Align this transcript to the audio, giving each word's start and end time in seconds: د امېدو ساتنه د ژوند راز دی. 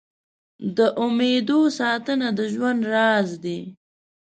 د 0.77 0.79
امېدو 1.05 1.59
ساتنه 1.79 2.27
د 2.37 2.39
ژوند 2.53 2.81
راز 2.93 3.29
دی. 3.43 3.59